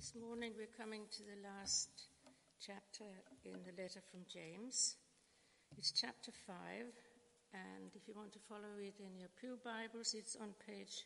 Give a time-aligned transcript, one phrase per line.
[0.00, 1.90] This morning we're coming to the last
[2.58, 3.04] chapter
[3.44, 4.96] in the letter from James.
[5.76, 6.56] It's chapter 5,
[7.52, 11.04] and if you want to follow it in your Pew Bibles, it's on page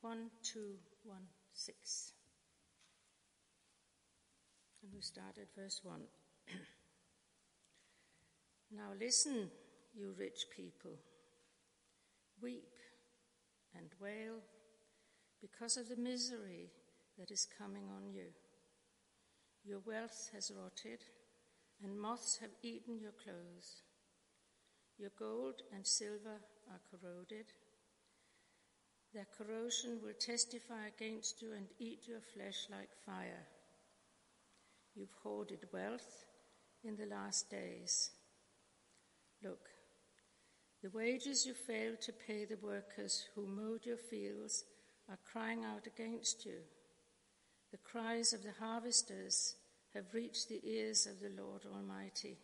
[0.00, 2.14] 1216.
[4.82, 6.00] And we start at verse 1.
[8.74, 9.50] now listen,
[9.94, 10.96] you rich people.
[12.40, 12.72] Weep
[13.76, 14.40] and wail
[15.42, 16.70] because of the misery
[17.18, 18.26] that is coming on you.
[19.64, 21.00] Your wealth has rotted,
[21.82, 23.82] and moths have eaten your clothes.
[24.98, 27.46] Your gold and silver are corroded.
[29.12, 33.46] Their corrosion will testify against you and eat your flesh like fire.
[34.94, 36.24] You've hoarded wealth
[36.84, 38.10] in the last days.
[39.42, 39.68] Look,
[40.82, 44.64] the wages you failed to pay the workers who mowed your fields
[45.08, 46.58] are crying out against you.
[47.74, 49.56] The cries of the harvesters
[49.94, 52.38] have reached the ears of the Lord Almighty.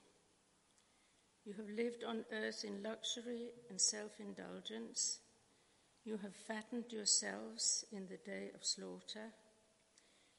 [1.44, 5.20] You have lived on earth in luxury and self indulgence.
[6.04, 9.30] You have fattened yourselves in the day of slaughter.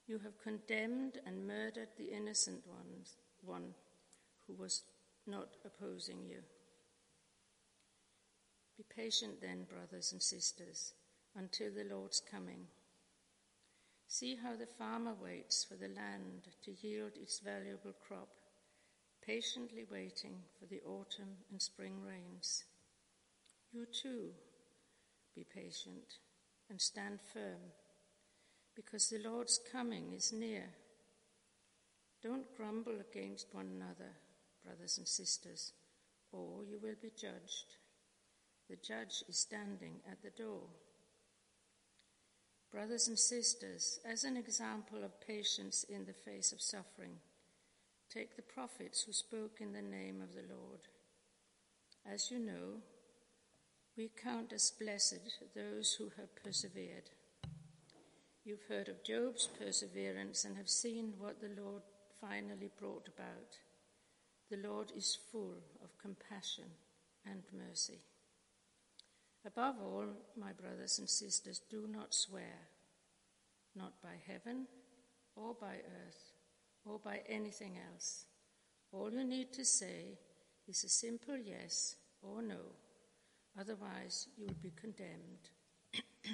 [0.07, 3.73] You have condemned and murdered the innocent ones, one
[4.45, 4.83] who was
[5.25, 6.41] not opposing you.
[8.75, 10.91] Be patient then, brothers and sisters,
[11.37, 12.67] until the Lord's coming.
[14.13, 18.27] See how the farmer waits for the land to yield its valuable crop,
[19.25, 22.65] patiently waiting for the autumn and spring rains.
[23.71, 24.31] You too
[25.33, 26.19] be patient
[26.69, 27.71] and stand firm,
[28.75, 30.65] because the Lord's coming is near.
[32.21, 34.11] Don't grumble against one another,
[34.65, 35.71] brothers and sisters,
[36.33, 37.77] or you will be judged.
[38.69, 40.63] The judge is standing at the door.
[42.71, 47.17] Brothers and sisters, as an example of patience in the face of suffering,
[48.09, 50.79] take the prophets who spoke in the name of the Lord.
[52.09, 52.79] As you know,
[53.97, 57.09] we count as blessed those who have persevered.
[58.45, 61.81] You've heard of Job's perseverance and have seen what the Lord
[62.21, 63.57] finally brought about.
[64.49, 66.71] The Lord is full of compassion
[67.25, 67.99] and mercy.
[69.45, 70.05] Above all,
[70.37, 72.67] my brothers and sisters, do not swear,
[73.75, 74.67] not by heaven
[75.35, 76.33] or by earth
[76.85, 78.25] or by anything else.
[78.91, 80.19] All you need to say
[80.67, 82.59] is a simple yes or no,
[83.59, 85.49] otherwise, you will be condemned.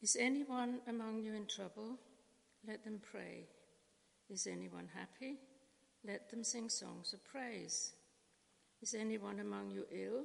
[0.00, 1.98] is anyone among you in trouble?
[2.66, 3.48] Let them pray.
[4.30, 5.36] Is anyone happy?
[6.06, 7.92] Let them sing songs of praise.
[8.80, 10.24] Is anyone among you ill?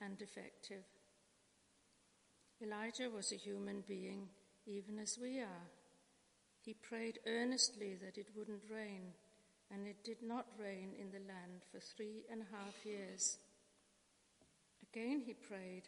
[0.00, 0.84] and effective.
[2.62, 4.28] Elijah was a human being,
[4.66, 5.68] even as we are.
[6.62, 9.12] He prayed earnestly that it wouldn't rain,
[9.70, 13.38] and it did not rain in the land for three and a half years.
[14.82, 15.84] Again he prayed,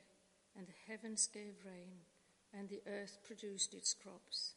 [0.56, 2.00] and the heavens gave rain,
[2.54, 4.54] and the earth produced its crops.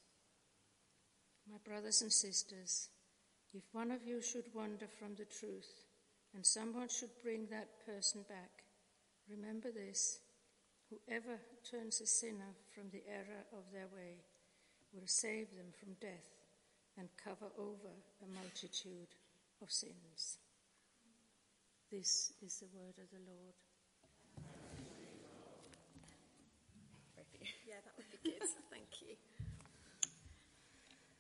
[1.50, 2.90] My brothers and sisters,
[3.54, 5.86] if one of you should wander from the truth,
[6.34, 8.65] and someone should bring that person back,
[9.30, 10.20] Remember this
[10.90, 14.22] whoever turns a sinner from the error of their way
[14.94, 16.30] will save them from death
[16.98, 17.92] and cover over
[18.22, 19.12] a multitude
[19.62, 20.38] of sins.
[21.92, 23.56] This is the word of the Lord.
[27.66, 28.46] Yeah, that would be good.
[28.70, 29.18] Thank you.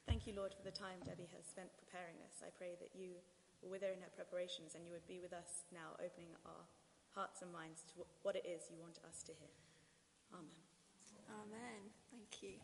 [0.05, 2.45] Thank you, Lord, for the time Debbie has spent preparing us.
[2.45, 3.17] I pray that you
[3.61, 6.63] were with her in her preparations and you would be with us now, opening our
[7.15, 9.55] hearts and minds to what it is you want us to hear.
[10.35, 10.61] Amen.
[11.31, 11.81] Amen.
[12.11, 12.59] Thank you.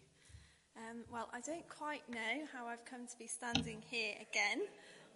[0.78, 4.68] Um, well, I don't quite know how I've come to be standing here again,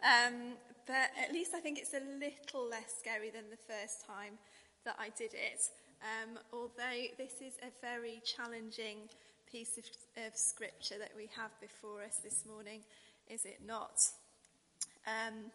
[0.04, 0.56] um,
[0.88, 4.40] but at least I think it's a little less scary than the first time
[4.84, 5.70] that I did it.
[6.04, 9.10] Um, although this is a very challenging
[9.50, 9.86] piece of,
[10.26, 12.82] of, scripture that we have before us this morning,
[13.30, 14.02] is it not?
[15.08, 15.52] Um,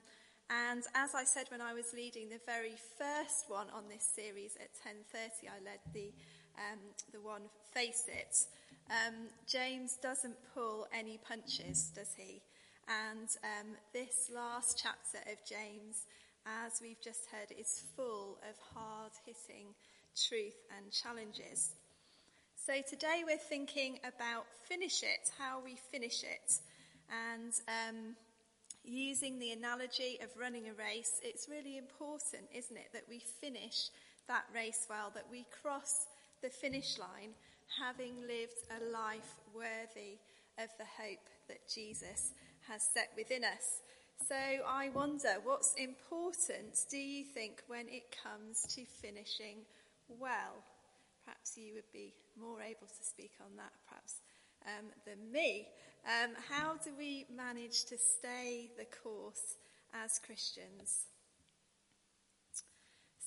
[0.50, 4.56] and as I said when I was leading the very first one on this series
[4.56, 6.12] at 10:30, I led the
[6.58, 6.79] um,
[7.12, 7.43] the one
[7.73, 8.37] Face It.
[8.91, 12.43] Um, James doesn't pull any punches, does he?
[12.88, 16.06] And um, this last chapter of James,
[16.44, 19.69] as we've just heard, is full of hard hitting
[20.17, 21.75] truth and challenges.
[22.67, 26.58] So today we're thinking about finish it, how we finish it.
[27.08, 28.17] And um,
[28.85, 33.91] using the analogy of running a race, it's really important, isn't it, that we finish
[34.29, 36.06] that race well, that we cross
[36.43, 37.31] the finish line
[37.79, 40.19] having lived a life worthy
[40.59, 42.32] of the hope that Jesus
[42.69, 43.81] has set within us.
[44.29, 49.59] So I wonder what's important, do you think, when it comes to finishing
[50.09, 50.62] well?
[51.25, 54.21] Perhaps you would be more able to speak on that, perhaps,
[54.67, 55.69] um, than me.
[56.05, 59.56] Um, how do we manage to stay the course
[59.93, 61.05] as Christians?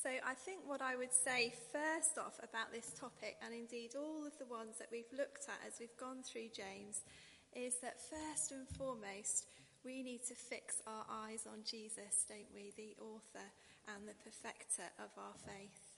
[0.02, 4.28] So, I think what I would say first off about this topic, and indeed all
[4.28, 7.08] of the ones that we've looked at as we've gone through James,
[7.56, 9.48] is that first and foremost,
[9.86, 12.74] we need to fix our eyes on Jesus, don't we?
[12.76, 13.48] The author
[13.96, 15.94] and the perfecter of our faith.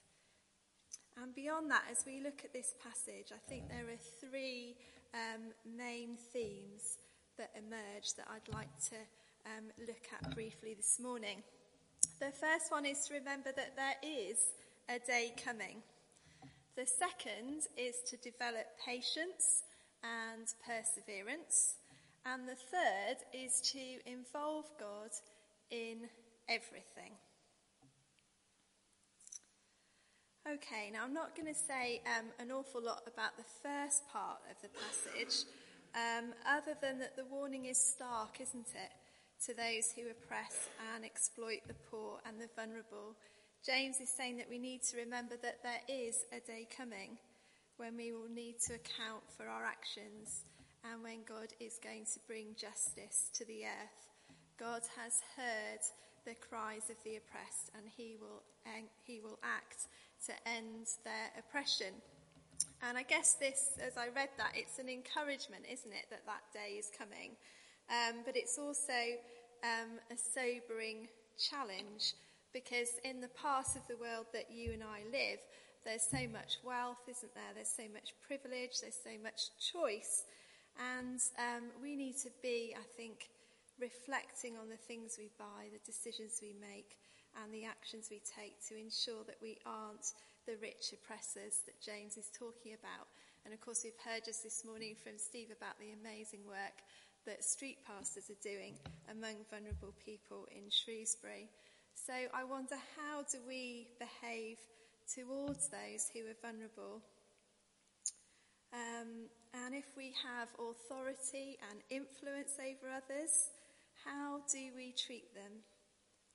[1.22, 4.76] And beyond that, as we look at this passage, I think there are three
[5.16, 5.42] um,
[5.76, 6.98] main themes
[7.38, 8.96] that emerge that I'd like to
[9.46, 11.42] um, look at briefly this morning.
[12.20, 14.38] The first one is to remember that there is
[14.88, 15.82] a day coming.
[16.76, 19.64] The second is to develop patience
[20.02, 21.76] and perseverance.
[22.24, 25.10] And the third is to involve God
[25.70, 26.08] in
[26.48, 27.12] everything.
[30.46, 34.38] Okay, now I'm not going to say um, an awful lot about the first part
[34.46, 35.42] of the passage,
[35.90, 38.92] um, other than that the warning is stark, isn't it,
[39.42, 43.18] to those who oppress and exploit the poor and the vulnerable.
[43.66, 47.18] James is saying that we need to remember that there is a day coming
[47.76, 50.46] when we will need to account for our actions
[50.86, 53.98] and when God is going to bring justice to the earth.
[54.60, 55.82] God has heard
[56.24, 58.46] the cries of the oppressed and he will,
[59.02, 59.90] he will act
[60.26, 61.94] to end their oppression.
[62.82, 66.44] And I guess this, as I read that, it's an encouragement, isn't it, that that
[66.52, 67.36] day is coming.
[67.90, 69.16] Um, but it's also
[69.62, 71.08] um, a sobering
[71.38, 72.14] challenge
[72.52, 75.38] because in the part of the world that you and I live,
[75.84, 77.52] there's so much wealth, isn't there?
[77.54, 80.24] There's so much privilege, there's so much choice.
[80.80, 83.28] And um, we need to be, I think,
[83.78, 86.96] reflecting on the things we buy, the decisions we make,
[87.42, 90.12] and the actions we take to ensure that we aren't
[90.46, 93.10] the rich oppressors that James is talking about.
[93.44, 96.82] And of course, we've heard just this morning from Steve about the amazing work
[97.26, 98.74] that street pastors are doing
[99.10, 101.50] among vulnerable people in Shrewsbury.
[101.94, 104.58] So I wonder how do we behave
[105.06, 107.02] towards those who are vulnerable?
[108.72, 109.30] Um,
[109.64, 113.50] and if we have authority and influence over others,
[114.04, 115.62] how do we treat them?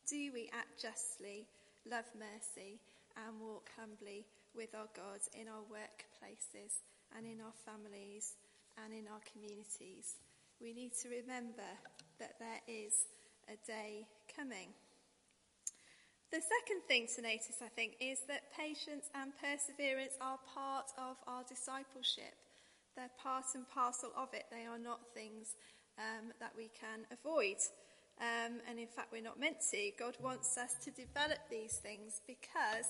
[0.08, 1.48] Do we act justly,
[1.90, 2.80] love mercy,
[3.16, 4.26] and walk humbly
[4.56, 6.82] with our God in our workplaces
[7.16, 8.36] and in our families
[8.84, 10.18] and in our communities?
[10.60, 11.70] We need to remember
[12.20, 13.08] that there is
[13.48, 14.74] a day coming.
[16.32, 21.18] The second thing to notice, I think, is that patience and perseverance are part of
[21.28, 22.36] our discipleship.
[22.96, 24.46] They're part and parcel of it.
[24.52, 25.56] They are not things
[26.00, 27.60] um, that we can avoid.
[28.20, 29.92] Um, and in fact, we're not meant to.
[29.98, 32.86] God wants us to develop these things because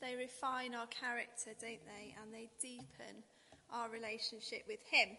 [0.00, 2.14] they refine our character, don't they?
[2.20, 3.22] And they deepen
[3.72, 5.16] our relationship with Him.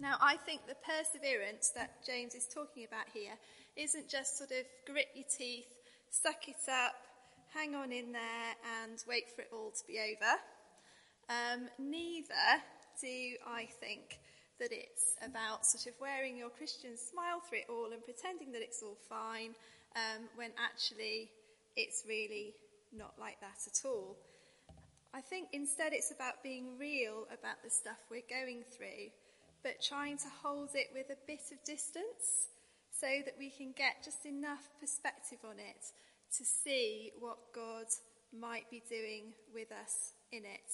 [0.00, 3.32] Now, I think the perseverance that James is talking about here
[3.76, 5.68] isn't just sort of grit your teeth,
[6.10, 6.94] suck it up,
[7.54, 10.32] hang on in there, and wait for it all to be over.
[11.28, 12.34] Um, neither
[13.00, 14.18] do I think
[14.60, 18.62] that it's about sort of wearing your Christian smile through it all and pretending that
[18.62, 19.54] it's all fine
[19.96, 21.30] um, when actually
[21.76, 22.54] it's really
[22.92, 24.16] not like that at all.
[25.12, 29.10] I think instead it's about being real about the stuff we're going through,
[29.64, 32.48] but trying to hold it with a bit of distance
[32.92, 35.90] so that we can get just enough perspective on it
[36.36, 37.86] to see what God
[38.38, 40.70] might be doing with us in it.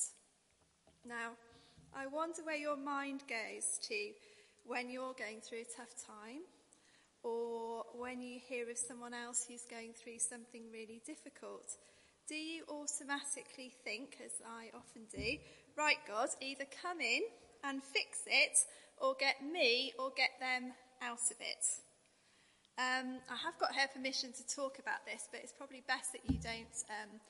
[1.06, 1.32] Now,
[1.98, 4.10] I wonder where your mind goes to
[4.66, 6.44] when you're going through a tough time
[7.22, 11.64] or when you hear of someone else who's going through something really difficult.
[12.28, 15.38] Do you automatically think, as I often do,
[15.74, 17.22] right, God, either come in
[17.64, 18.58] and fix it
[19.00, 21.64] or get me or get them out of it?
[22.76, 26.28] Um, I have got her permission to talk about this, but it's probably best that
[26.28, 27.20] you don't um,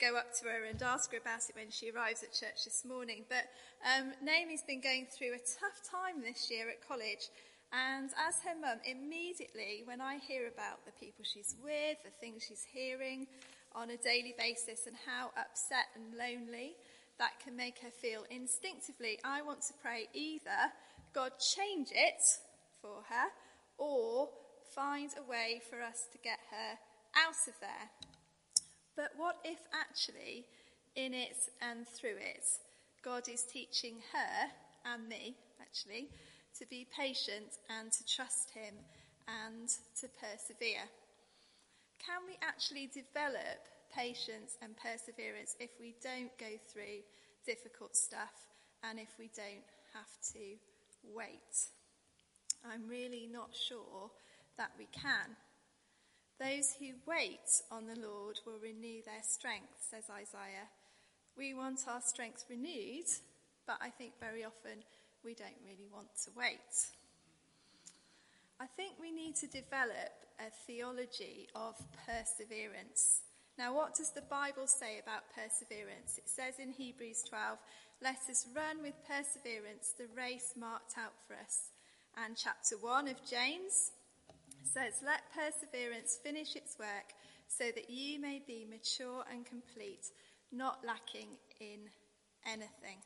[0.00, 2.84] go up to her and ask her about it when she arrives at church this
[2.84, 3.24] morning.
[3.28, 3.48] But
[3.84, 7.28] um, Naomi's been going through a tough time this year at college.
[7.72, 12.44] And as her mum, immediately when I hear about the people she's with, the things
[12.46, 13.26] she's hearing
[13.74, 16.76] on a daily basis, and how upset and lonely
[17.18, 20.70] that can make her feel instinctively, I want to pray either
[21.12, 22.22] God change it
[22.80, 23.28] for her
[23.78, 24.28] or
[24.74, 26.78] find a way for us to get her
[27.16, 28.13] out of there.
[28.96, 30.44] But what if actually,
[30.94, 32.46] in it and through it,
[33.04, 34.50] God is teaching her
[34.84, 36.08] and me, actually,
[36.58, 38.74] to be patient and to trust Him
[39.26, 39.68] and
[40.00, 40.86] to persevere?
[41.98, 47.02] Can we actually develop patience and perseverance if we don't go through
[47.46, 48.46] difficult stuff
[48.82, 50.56] and if we don't have to
[51.02, 51.68] wait?
[52.64, 54.10] I'm really not sure
[54.56, 55.36] that we can.
[56.40, 60.66] Those who wait on the Lord will renew their strength, says Isaiah.
[61.36, 63.06] We want our strength renewed,
[63.66, 64.82] but I think very often
[65.24, 66.90] we don't really want to wait.
[68.60, 71.74] I think we need to develop a theology of
[72.06, 73.22] perseverance.
[73.56, 76.18] Now, what does the Bible say about perseverance?
[76.18, 77.58] It says in Hebrews 12,
[78.02, 81.70] Let us run with perseverance the race marked out for us.
[82.16, 83.92] And chapter 1 of James
[84.66, 87.14] says, Let perseverance finish its work
[87.46, 90.10] so that you may be mature and complete,
[90.50, 91.28] not lacking
[91.60, 91.90] in
[92.46, 92.98] anything.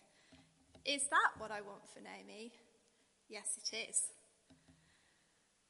[0.85, 2.53] Is that what I want for Naomi?
[3.29, 4.03] Yes, it is.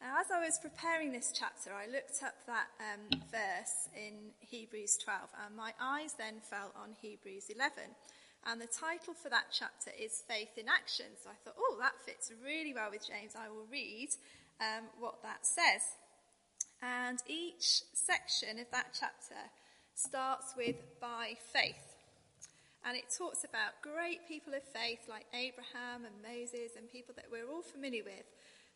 [0.01, 4.97] Now, as I was preparing this chapter, I looked up that um, verse in Hebrews
[5.03, 7.83] 12, and my eyes then fell on Hebrews 11.
[8.47, 11.11] And the title for that chapter is Faith in Action.
[11.19, 13.35] So I thought, oh, that fits really well with James.
[13.35, 14.15] I will read
[14.61, 15.83] um, what that says.
[16.83, 19.51] And each section of that chapter
[19.95, 21.99] starts with by faith.
[22.87, 27.27] And it talks about great people of faith like Abraham and Moses and people that
[27.31, 28.25] we're all familiar with.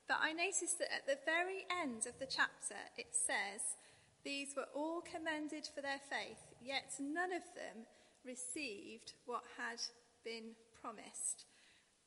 [0.09, 3.79] But I noticed that at the very end of the chapter, it says,
[4.25, 7.87] These were all commended for their faith, yet none of them
[8.27, 9.79] received what had
[10.25, 11.47] been promised.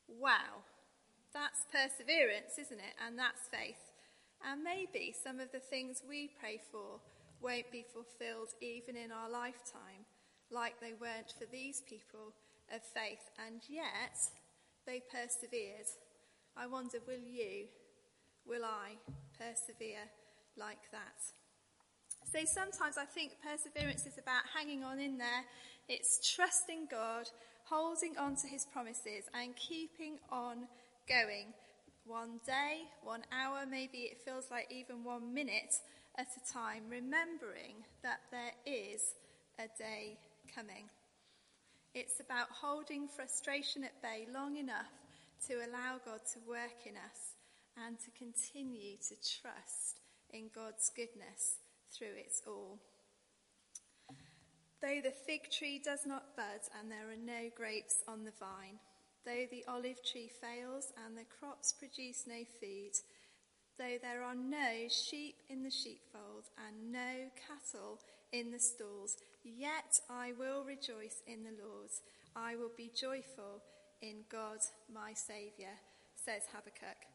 [0.06, 0.62] Wow.
[1.36, 2.96] That's perseverance, isn't it?
[3.04, 3.92] And that's faith.
[4.40, 6.96] And maybe some of the things we pray for
[7.42, 10.08] won't be fulfilled even in our lifetime,
[10.50, 12.32] like they weren't for these people
[12.72, 13.28] of faith.
[13.36, 14.16] And yet,
[14.86, 15.92] they persevered.
[16.56, 17.68] I wonder, will you,
[18.48, 18.96] will I
[19.36, 20.08] persevere
[20.56, 21.20] like that?
[22.32, 25.44] So sometimes I think perseverance is about hanging on in there.
[25.86, 27.28] It's trusting God,
[27.68, 30.64] holding on to his promises, and keeping on
[31.08, 31.54] going
[32.04, 35.74] one day, one hour, maybe it feels like even one minute
[36.16, 39.02] at a time, remembering that there is
[39.58, 40.18] a day
[40.54, 40.88] coming.
[41.94, 44.92] It's about holding frustration at bay long enough
[45.48, 47.34] to allow God to work in us
[47.86, 51.58] and to continue to trust in God's goodness
[51.90, 52.78] through it all.
[54.80, 58.78] Though the fig tree does not bud and there are no grapes on the vine,
[59.26, 62.94] though the olive tree fails and the crops produce no food,
[63.76, 67.98] though there are no sheep in the sheepfold and no cattle
[68.32, 71.90] in the stalls, yet I will rejoice in the Lord.
[72.36, 73.62] I will be joyful
[74.00, 74.58] in God
[74.92, 75.74] my Saviour,
[76.14, 77.10] says Habakkuk.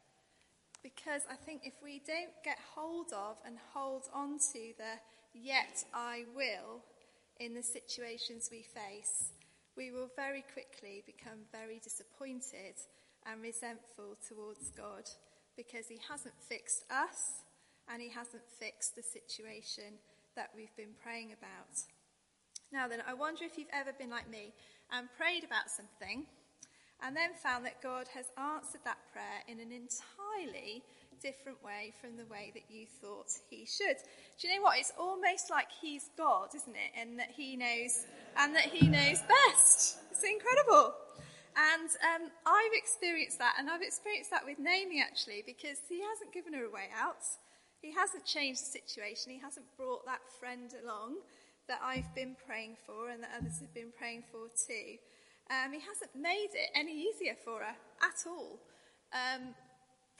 [0.84, 5.00] Because I think if we don't get hold of and hold on to the
[5.34, 6.82] yet I will
[7.40, 9.32] in the situations we face,
[9.78, 12.76] we will very quickly become very disappointed
[13.26, 15.10] and resentful towards God
[15.56, 17.46] because He hasn't fixed us
[17.92, 20.00] and He hasn't fixed the situation
[20.36, 21.76] that we've been praying about.
[22.72, 24.54] Now, then, I wonder if you've ever been like me
[24.92, 26.26] and prayed about something
[27.04, 30.84] and then found that God has answered that prayer in an entirely
[31.22, 33.98] different way from the way that you thought he should.
[34.40, 34.78] Do you know what?
[34.78, 36.92] It's almost like he's God, isn't it?
[37.00, 38.06] And that he knows,
[38.38, 39.98] and that he knows best.
[40.12, 40.94] It's incredible.
[41.56, 46.34] And um, I've experienced that, and I've experienced that with Naomi actually, because he hasn't
[46.34, 47.24] given her a way out.
[47.82, 49.32] He hasn't changed the situation.
[49.32, 51.18] He hasn't brought that friend along
[51.68, 54.98] that I've been praying for and that others have been praying for too.
[55.50, 58.60] Um, he hasn't made it any easier for her at all.
[59.12, 59.56] Um,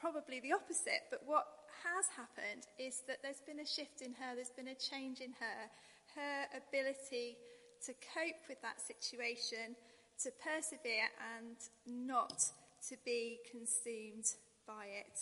[0.02, 1.46] probably the opposite, but what
[1.86, 5.32] has happened is that there's been a shift in her, there's been a change in
[5.38, 5.70] her,
[6.18, 7.38] her ability
[7.86, 9.78] to cope with that situation,
[10.26, 11.06] to persevere,
[11.38, 12.42] and not
[12.90, 14.26] to be consumed
[14.68, 15.20] by it.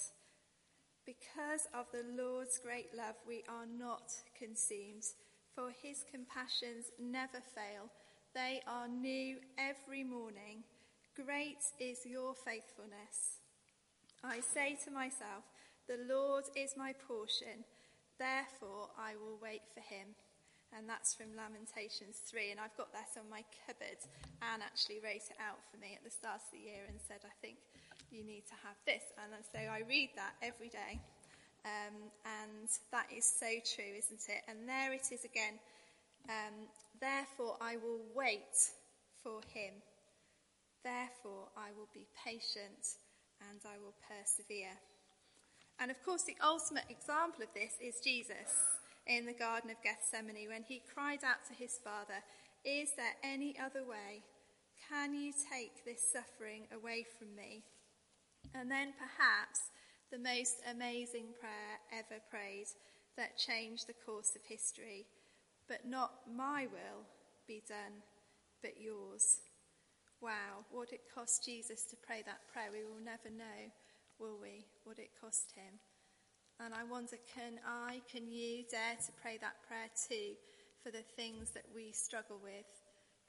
[1.06, 5.04] Because of the Lord's great love, we are not consumed,
[5.56, 7.92] for his compassions never fail.
[8.34, 10.64] They are new every morning.
[11.16, 13.38] Great is your faithfulness.
[14.24, 15.48] I say to myself,
[15.88, 17.64] The Lord is my portion,
[18.18, 20.16] therefore I will wait for him.
[20.70, 22.54] And that's from Lamentations 3.
[22.54, 23.98] And I've got that on my cupboard.
[24.46, 27.26] Anne actually wrote it out for me at the start of the year and said,
[27.26, 27.58] I think
[28.14, 29.02] you need to have this.
[29.18, 31.02] And so I read that every day.
[31.66, 34.46] Um, and that is so true, isn't it?
[34.46, 35.58] And there it is again.
[36.30, 38.60] Um, Therefore, I will wait
[39.24, 39.74] for him.
[40.84, 43.00] Therefore, I will be patient
[43.50, 44.75] and I will persevere.
[45.79, 48.51] And of course, the ultimate example of this is Jesus
[49.08, 52.19] in the Garden of Gethsemane when he cried out to his Father,
[52.65, 54.24] Is there any other way?
[54.89, 57.63] Can you take this suffering away from me?
[58.53, 59.72] And then perhaps
[60.12, 62.67] the most amazing prayer ever prayed
[63.17, 65.05] that changed the course of history
[65.69, 67.05] but not my will
[67.48, 68.01] be done,
[68.62, 69.38] but yours.
[70.22, 73.72] Wow, what it cost Jesus to pray that prayer, we will never know,
[74.20, 75.80] will we, what it cost him.
[76.60, 80.36] And I wonder, can I, can you dare to pray that prayer too
[80.84, 82.68] for the things that we struggle with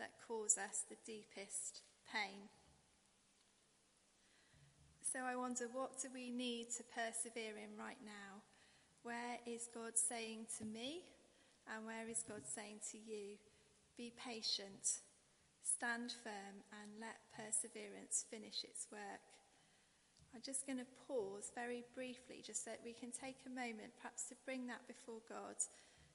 [0.00, 1.82] that cause us the deepest
[2.12, 2.50] pain?
[5.12, 8.42] So I wonder, what do we need to persevere in right now?
[9.04, 11.02] Where is God saying to me?
[11.72, 13.38] And where is God saying to you,
[13.96, 15.02] be patient,
[15.62, 19.24] stand firm, and let perseverance finish its work?
[20.34, 23.98] I'm just going to pause very briefly just so that we can take a moment
[24.00, 25.56] perhaps to bring that before God,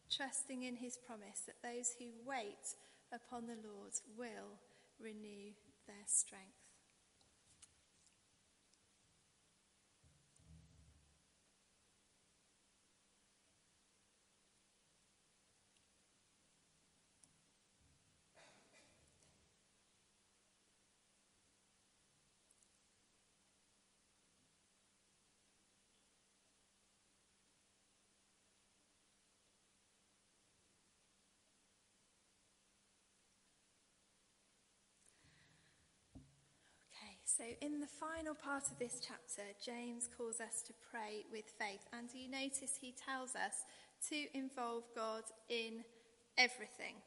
[0.09, 2.79] trusting in his promise that those who wait
[3.11, 4.55] upon the Lord will
[4.99, 5.51] renew
[5.87, 6.64] their strength.
[37.25, 41.81] So, in the final part of this chapter, James calls us to pray with faith.
[41.91, 43.65] And do you notice he tells us
[44.09, 45.83] to involve God in
[46.38, 47.01] everything.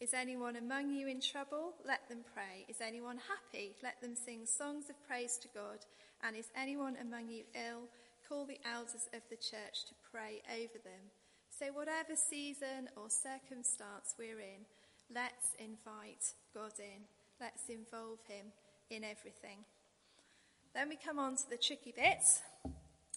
[0.00, 1.74] Is anyone among you in trouble?
[1.86, 2.66] Let them pray.
[2.68, 3.76] Is anyone happy?
[3.82, 5.84] Let them sing songs of praise to God.
[6.22, 7.88] And is anyone among you ill?
[8.28, 11.12] Call the elders of the church to pray over them.
[11.50, 14.66] So, whatever season or circumstance we're in,
[15.14, 17.04] let's invite God in.
[17.40, 18.50] Let's involve him
[18.90, 19.64] in everything.
[20.74, 22.42] Then we come on to the tricky bits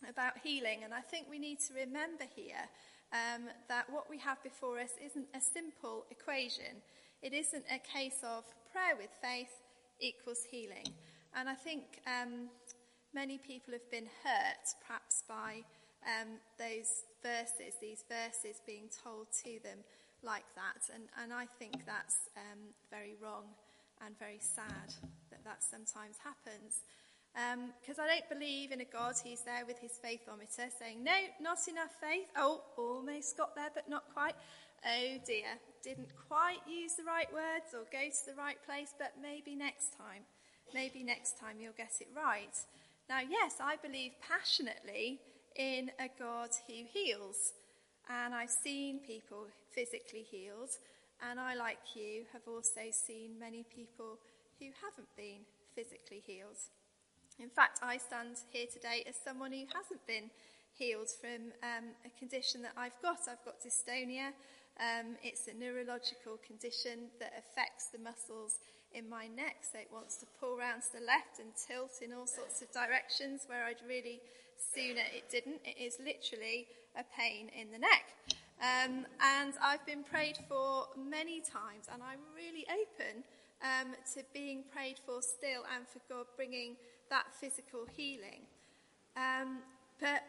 [0.07, 2.69] about healing, and I think we need to remember here
[3.11, 6.81] um, that what we have before us isn't a simple equation.
[7.21, 9.61] It isn't a case of prayer with faith
[9.99, 10.85] equals healing.
[11.35, 12.49] And I think um,
[13.13, 15.63] many people have been hurt perhaps by
[16.05, 19.79] um, those verses, these verses being told to them
[20.23, 20.93] like that.
[20.93, 23.45] And, and I think that's um, very wrong
[24.05, 24.93] and very sad
[25.47, 26.83] that sometimes happens.
[27.79, 31.15] Because um, I don't believe in a God who's there with his faithometer saying, No,
[31.39, 32.27] not enough faith.
[32.35, 34.35] Oh, almost got there, but not quite.
[34.85, 39.13] Oh dear, didn't quite use the right words or go to the right place, but
[39.21, 40.21] maybe next time.
[40.73, 42.53] Maybe next time you'll get it right.
[43.09, 45.19] Now, yes, I believe passionately
[45.55, 47.53] in a God who heals.
[48.09, 50.69] And I've seen people physically healed.
[51.27, 54.19] And I, like you, have also seen many people
[54.59, 56.57] who haven't been physically healed.
[57.39, 60.29] In fact, I stand here today as someone who hasn't been
[60.73, 63.19] healed from um, a condition that I've got.
[63.29, 64.33] I've got dystonia.
[64.81, 68.59] Um, it's a neurological condition that affects the muscles
[68.93, 72.13] in my neck, so it wants to pull round to the left and tilt in
[72.13, 74.21] all sorts of directions where I'd really
[74.57, 75.61] sooner it didn't.
[75.65, 76.67] It is literally
[76.97, 78.17] a pain in the neck.
[78.57, 83.23] Um, and I've been prayed for many times, and I'm really open
[83.61, 86.75] um, to being prayed for still and for God bringing
[87.09, 88.45] that physical healing.
[89.15, 89.59] Um,
[89.99, 90.23] but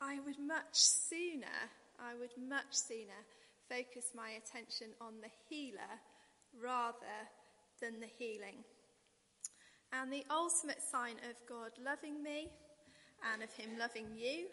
[0.00, 1.58] I would much sooner,
[1.98, 3.24] I would much sooner
[3.68, 6.00] focus my attention on the healer
[6.62, 7.18] rather
[7.80, 8.64] than the healing.
[9.92, 12.48] And the ultimate sign of God loving me
[13.32, 14.46] and of Him loving you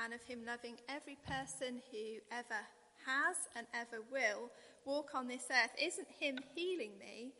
[0.00, 2.60] and of him loving every person who ever
[3.06, 4.50] has and ever will
[4.84, 7.32] walk on this earth isn't him healing me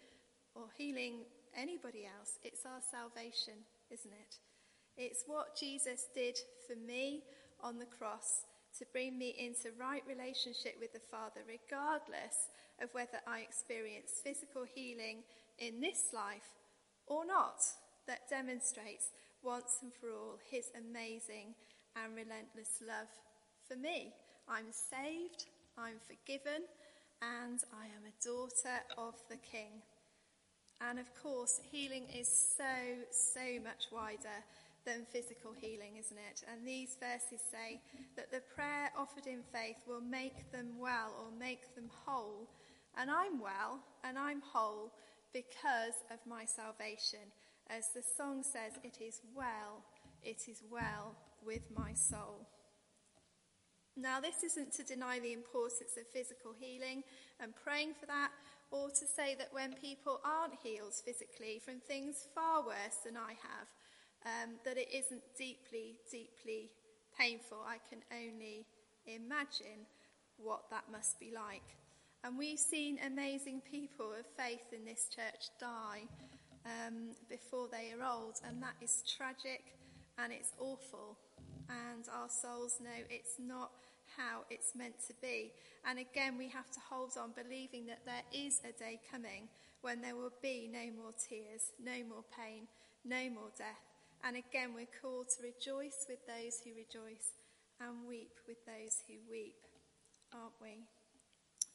[0.55, 1.25] or healing
[1.57, 2.39] anybody else.
[2.43, 4.37] It's our salvation, isn't it?
[4.97, 7.23] It's what Jesus did for me
[7.63, 8.45] on the cross
[8.79, 12.49] to bring me into right relationship with the Father, regardless
[12.81, 15.23] of whether I experience physical healing
[15.59, 16.57] in this life
[17.07, 17.61] or not,
[18.07, 19.11] that demonstrates
[19.43, 21.55] once and for all his amazing
[21.97, 23.09] and relentless love
[23.69, 24.13] for me.
[24.53, 25.47] I'm saved,
[25.79, 26.69] I'm forgiven,
[27.23, 29.81] and I am a daughter of the King.
[30.79, 34.45] And of course, healing is so, so much wider
[34.85, 36.45] than physical healing, isn't it?
[36.53, 37.81] And these verses say
[38.17, 42.47] that the prayer offered in faith will make them well or make them whole.
[42.99, 44.93] And I'm well and I'm whole
[45.33, 47.33] because of my salvation.
[47.71, 49.81] As the song says, it is well,
[50.23, 52.47] it is well with my soul.
[53.97, 57.05] Now, this isn't to deny the importance of physical healing
[57.41, 58.31] and praying for that,
[58.71, 63.37] or to say that when people aren't healed physically from things far worse than I
[63.37, 63.69] have,
[64.25, 66.71] um, that it isn't deeply, deeply
[67.19, 67.59] painful.
[67.67, 68.65] I can only
[69.07, 69.85] imagine
[70.39, 71.77] what that must be like.
[72.25, 76.03] And we've seen amazing people of faith in this church die
[76.65, 79.75] um, before they are old, and that is tragic
[80.19, 81.19] and it's awful.
[81.69, 83.71] And our souls know it's not
[84.17, 85.53] how it's meant to be.
[85.85, 89.49] And again, we have to hold on, believing that there is a day coming
[89.81, 92.69] when there will be no more tears, no more pain,
[93.05, 93.83] no more death.
[94.25, 97.35] And again, we're called to rejoice with those who rejoice
[97.81, 99.59] and weep with those who weep,
[100.33, 100.87] aren't we?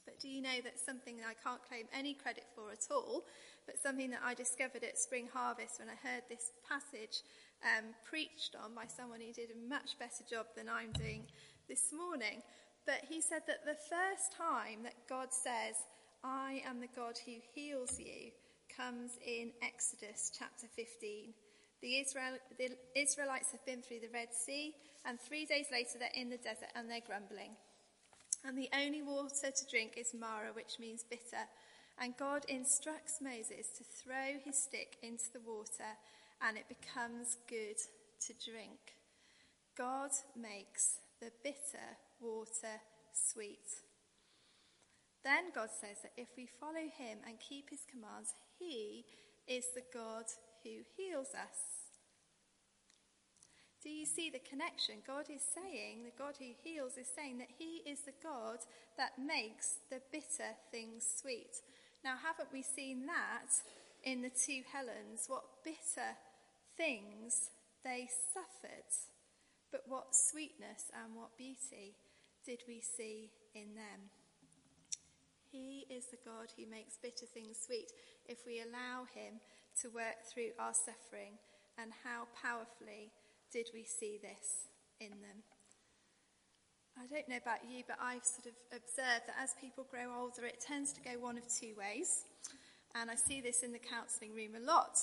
[0.08, 3.26] But do you know that something that I can't claim any credit for at all,
[3.66, 7.28] but something that I discovered at Spring Harvest when I heard this passage
[7.60, 11.28] um, preached on by someone who did a much better job than I'm doing
[11.68, 12.42] this morning.
[12.86, 15.76] But he said that the first time that God says,
[16.24, 18.32] I am the God who heals you,
[18.76, 21.34] comes in Exodus chapter 15.
[21.82, 24.74] The, Israel, the Israelites have been through the Red Sea,
[25.06, 27.56] and three days later they're in the desert and they're grumbling.
[28.46, 31.44] And the only water to drink is Marah, which means bitter.
[32.00, 35.98] And God instructs Moses to throw his stick into the water,
[36.42, 37.78] and it becomes good
[38.28, 38.94] to drink.
[39.78, 42.82] God makes the bitter water
[43.14, 43.84] sweet.
[45.24, 49.06] Then God says that if we follow him and keep his commands, he
[49.48, 50.26] is the God
[50.64, 51.88] who heals us.
[53.84, 54.96] Do you see the connection?
[55.06, 58.60] God is saying, the God who heals is saying that he is the God
[58.98, 61.62] that makes the bitter things sweet.
[62.04, 63.52] Now, haven't we seen that
[64.04, 65.28] in the two Helens?
[65.28, 66.18] What bitter
[66.76, 67.52] things
[67.84, 68.92] they suffered
[69.72, 71.96] but what sweetness and what beauty
[72.46, 74.10] did we see in them?
[75.52, 77.92] He is the God who makes bitter things sweet
[78.28, 79.40] if we allow Him
[79.82, 81.40] to work through our suffering.
[81.78, 83.12] And how powerfully
[83.52, 84.68] did we see this
[85.00, 85.44] in them?
[86.98, 90.46] I don't know about you, but I've sort of observed that as people grow older,
[90.46, 92.26] it tends to go one of two ways.
[92.96, 94.98] And I see this in the counselling room a lot.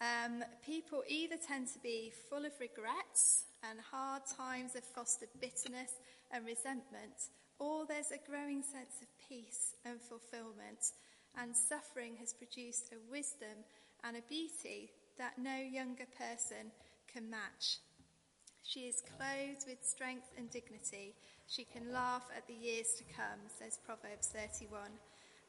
[0.00, 6.00] Um, people either tend to be full of regrets and hard times have fostered bitterness
[6.30, 10.92] and resentment, or there's a growing sense of peace and fulfillment,
[11.38, 13.64] and suffering has produced a wisdom
[14.04, 16.72] and a beauty that no younger person
[17.12, 17.78] can match.
[18.62, 21.14] She is clothed with strength and dignity.
[21.48, 24.80] She can laugh at the years to come, says Proverbs 31.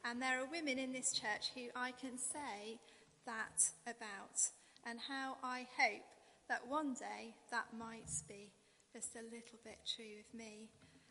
[0.04, 2.78] And there are women in this church who I can say
[3.24, 4.50] that about,
[4.84, 6.13] and how I hope
[6.48, 8.52] that one day that might be
[8.92, 10.68] just a little bit true of me.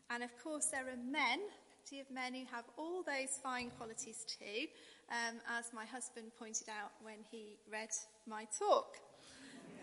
[0.09, 1.39] And of course, there are men,
[1.87, 4.67] plenty of men who have all those fine qualities too,
[5.09, 7.89] um, as my husband pointed out when he read
[8.27, 8.97] my talk.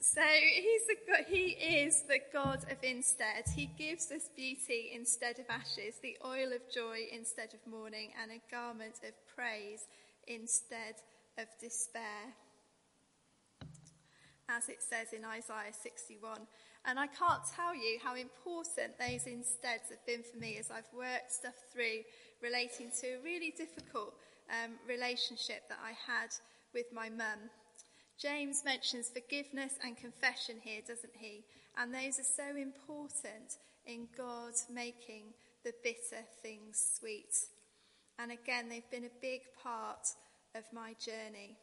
[0.00, 1.50] So he's the, he
[1.84, 3.44] is the God of instead.
[3.54, 8.32] He gives us beauty instead of ashes, the oil of joy instead of mourning, and
[8.32, 9.86] a garment of praise
[10.26, 10.94] instead
[11.38, 12.34] of despair,
[14.48, 16.40] as it says in Isaiah 61.
[16.84, 20.90] And I can't tell you how important those insteads have been for me as I've
[20.92, 22.02] worked stuff through
[22.42, 24.14] relating to a really difficult
[24.50, 26.30] um, relationship that I had
[26.74, 27.50] with my mum.
[28.18, 31.44] James mentions forgiveness and confession here, doesn't he?
[31.76, 37.36] And those are so important in God making the bitter things sweet.
[38.18, 40.08] And again, they've been a big part
[40.58, 41.54] of my journey.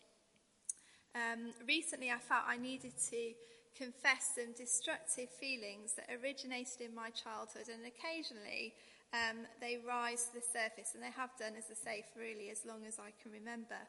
[1.13, 3.35] Um, recently, I felt I needed to
[3.75, 8.71] confess some destructive feelings that originated in my childhood, and occasionally
[9.11, 12.49] um, they rise to the surface, and they have done, as I say, for really
[12.49, 13.79] as long as I can remember.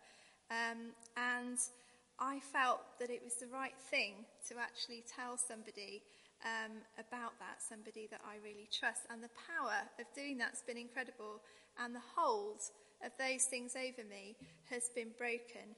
[0.50, 1.58] Um, and
[2.18, 6.02] I felt that it was the right thing to actually tell somebody
[6.44, 9.08] um, about that, somebody that I really trust.
[9.10, 11.40] And the power of doing that's been incredible.
[11.78, 12.60] And the hold
[13.04, 14.36] of those things over me
[14.70, 15.76] has been broken.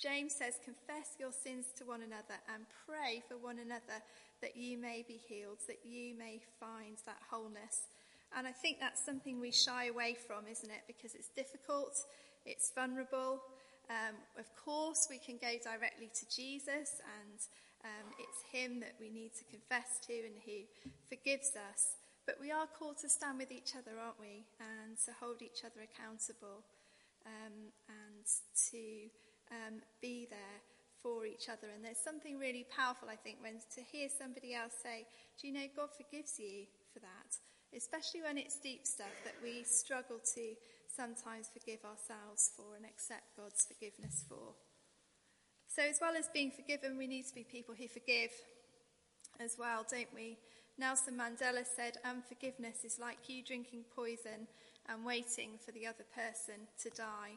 [0.00, 4.04] James says, Confess your sins to one another and pray for one another
[4.42, 7.88] that you may be healed, that you may find that wholeness.
[8.36, 10.84] And I think that's something we shy away from, isn't it?
[10.86, 12.04] Because it's difficult,
[12.44, 13.40] it's vulnerable.
[13.88, 17.38] Um, of course, we can go directly to Jesus, and
[17.86, 20.66] um, it's Him that we need to confess to and who
[21.06, 21.94] forgives us.
[22.26, 24.42] But we are called to stand with each other, aren't we?
[24.58, 26.66] And to hold each other accountable
[27.22, 28.26] um, and
[28.70, 28.82] to
[29.54, 30.58] um, be there
[31.02, 31.70] for each other.
[31.70, 35.06] And there's something really powerful, I think, when to hear somebody else say,
[35.38, 37.38] Do you know God forgives you for that?
[37.70, 40.44] Especially when it's deep stuff that we struggle to
[40.90, 44.58] sometimes forgive ourselves for and accept God's forgiveness for.
[45.76, 48.32] So, as well as being forgiven, we need to be people who forgive
[49.38, 50.38] as well, don't we?
[50.78, 54.48] Nelson Mandela said, um, Unforgiveness is like you drinking poison
[54.88, 57.36] and waiting for the other person to die.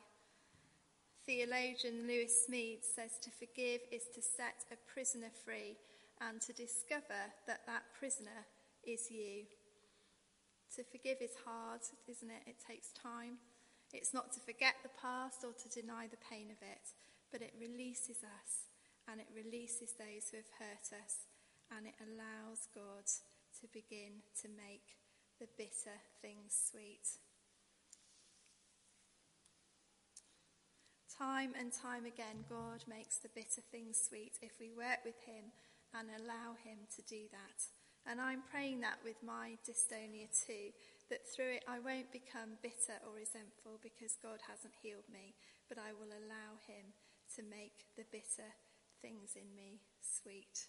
[1.26, 5.76] Theologian Lewis Smedes says to forgive is to set a prisoner free
[6.22, 8.48] and to discover that that prisoner
[8.88, 9.44] is you.
[10.78, 12.48] To forgive is hard, isn't it?
[12.48, 13.36] It takes time.
[13.92, 16.96] It's not to forget the past or to deny the pain of it,
[17.32, 18.70] but it releases us
[19.10, 21.30] and it releases those who have hurt us
[21.70, 23.06] and it allows God
[23.62, 24.98] to begin to make
[25.40, 27.18] the bitter things sweet.
[31.08, 35.52] Time and time again, God makes the bitter things sweet if we work with Him
[35.92, 37.60] and allow Him to do that.
[38.08, 40.72] And I'm praying that with my dystonia too,
[41.12, 45.36] that through it I won't become bitter or resentful because God hasn't healed me,
[45.68, 46.96] but I will allow Him
[47.36, 48.50] to make the bitter
[49.02, 50.68] things in me sweet.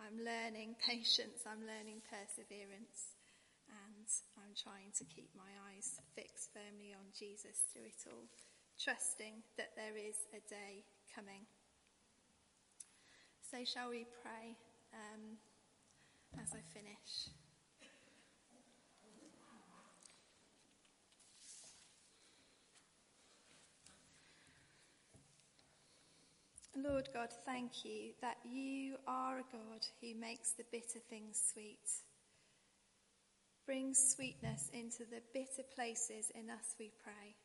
[0.00, 3.20] I'm learning patience, I'm learning perseverance,
[3.68, 4.08] and
[4.40, 8.24] I'm trying to keep my eyes fixed firmly on Jesus through it all,
[8.80, 11.44] trusting that there is a day coming.
[13.44, 14.56] So, shall we pray
[14.96, 15.36] um,
[16.40, 17.41] as I finish?
[26.74, 31.84] Lord God, thank you that you are a God who makes the bitter things sweet.
[33.66, 37.36] Bring sweetness into the bitter places in us, we pray.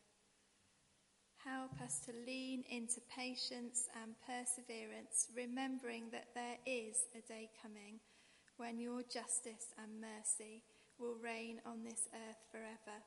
[1.43, 7.99] Help us to lean into patience and perseverance, remembering that there is a day coming
[8.55, 10.63] when your justice and mercy
[10.97, 12.99] will reign on this earth forever.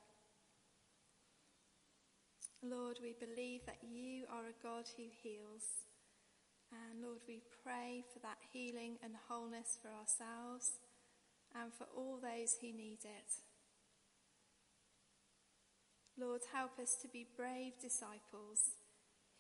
[2.62, 5.89] Lord, we believe that you are a God who heals.
[6.72, 10.78] And Lord, we pray for that healing and wholeness for ourselves
[11.54, 13.30] and for all those who need it.
[16.18, 18.76] Lord, help us to be brave disciples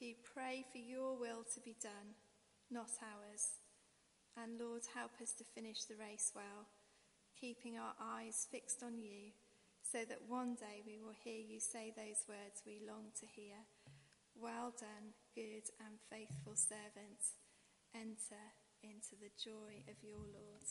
[0.00, 2.16] who pray for your will to be done,
[2.70, 3.60] not ours.
[4.36, 6.66] And Lord, help us to finish the race well,
[7.38, 9.36] keeping our eyes fixed on you,
[9.82, 13.68] so that one day we will hear you say those words we long to hear.
[14.34, 17.38] Well done, good and faithful servant.
[17.94, 20.66] Enter into the joy of your Lord.